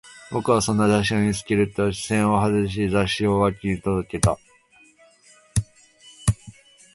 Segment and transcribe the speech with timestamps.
[0.31, 4.39] 僕はそんな雑誌を見つけると、視線を外し、雑誌を脇にどけた